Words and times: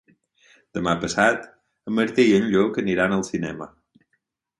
Demà 0.77 0.93
passat 1.03 1.43
en 1.91 1.95
Martí 1.99 2.25
i 2.29 2.31
en 2.39 2.47
Lluc 2.55 2.81
aniran 2.85 3.15
al 3.19 3.23
cinema. 3.29 3.69